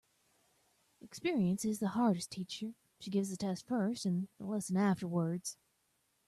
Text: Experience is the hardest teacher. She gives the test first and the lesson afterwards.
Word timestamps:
Experience 0.99 1.63
is 1.63 1.77
the 1.77 1.89
hardest 1.89 2.31
teacher. 2.31 2.73
She 2.99 3.11
gives 3.11 3.29
the 3.29 3.37
test 3.37 3.67
first 3.67 4.03
and 4.07 4.29
the 4.39 4.45
lesson 4.47 4.75
afterwards. 4.77 5.57